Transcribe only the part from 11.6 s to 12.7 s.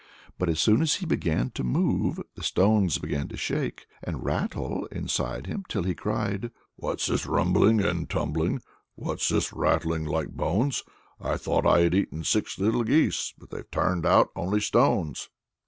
I had eaten six